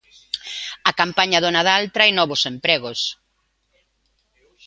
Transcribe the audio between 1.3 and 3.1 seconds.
do Nadal trae novos empregos.